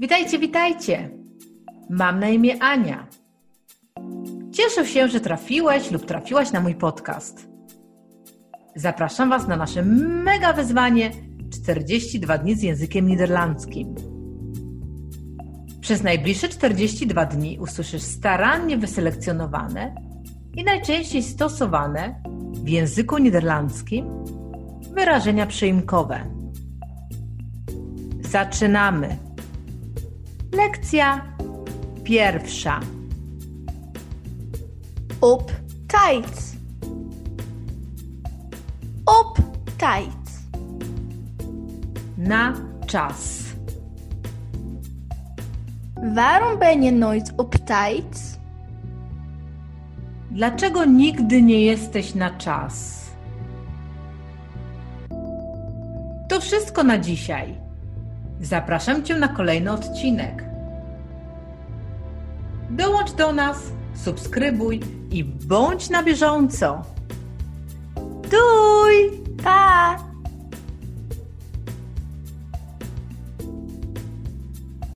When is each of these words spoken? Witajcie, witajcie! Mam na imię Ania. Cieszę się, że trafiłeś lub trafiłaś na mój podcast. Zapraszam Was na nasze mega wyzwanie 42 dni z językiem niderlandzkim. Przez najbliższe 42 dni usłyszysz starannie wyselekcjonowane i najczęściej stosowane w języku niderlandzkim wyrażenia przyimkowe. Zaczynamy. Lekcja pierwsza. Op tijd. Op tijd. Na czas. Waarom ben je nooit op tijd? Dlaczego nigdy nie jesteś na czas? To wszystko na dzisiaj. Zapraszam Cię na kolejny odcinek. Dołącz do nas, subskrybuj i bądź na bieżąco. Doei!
Witajcie, 0.00 0.38
witajcie! 0.38 1.10
Mam 1.90 2.20
na 2.20 2.28
imię 2.28 2.62
Ania. 2.62 3.06
Cieszę 4.52 4.86
się, 4.86 5.08
że 5.08 5.20
trafiłeś 5.20 5.90
lub 5.90 6.06
trafiłaś 6.06 6.52
na 6.52 6.60
mój 6.60 6.74
podcast. 6.74 7.48
Zapraszam 8.76 9.30
Was 9.30 9.48
na 9.48 9.56
nasze 9.56 9.82
mega 9.82 10.52
wyzwanie 10.52 11.10
42 11.52 12.38
dni 12.38 12.54
z 12.54 12.62
językiem 12.62 13.08
niderlandzkim. 13.08 13.94
Przez 15.80 16.02
najbliższe 16.02 16.48
42 16.48 17.26
dni 17.26 17.58
usłyszysz 17.58 18.02
starannie 18.02 18.78
wyselekcjonowane 18.78 19.94
i 20.56 20.64
najczęściej 20.64 21.22
stosowane 21.22 22.22
w 22.52 22.68
języku 22.68 23.18
niderlandzkim 23.18 24.06
wyrażenia 24.94 25.46
przyimkowe. 25.46 26.20
Zaczynamy. 28.20 29.33
Lekcja 30.54 31.22
pierwsza. 32.02 32.80
Op 35.20 35.50
tijd. 35.86 36.56
Op 39.04 39.38
tijd. 39.76 40.46
Na 42.16 42.54
czas. 42.86 43.42
Waarom 46.14 46.58
ben 46.58 46.82
je 46.82 46.92
nooit 46.92 47.32
op 47.36 47.54
tijd? 47.54 48.40
Dlaczego 50.30 50.84
nigdy 50.84 51.42
nie 51.42 51.60
jesteś 51.64 52.14
na 52.14 52.30
czas? 52.30 53.04
To 56.28 56.40
wszystko 56.40 56.82
na 56.82 56.98
dzisiaj. 56.98 57.54
Zapraszam 58.40 59.02
Cię 59.02 59.14
na 59.14 59.28
kolejny 59.28 59.72
odcinek. 59.72 60.44
Dołącz 62.70 63.12
do 63.12 63.32
nas, 63.32 63.58
subskrybuj 63.94 64.80
i 65.10 65.24
bądź 65.24 65.90
na 65.90 66.02
bieżąco. 66.02 66.82
Doei! 68.30 69.24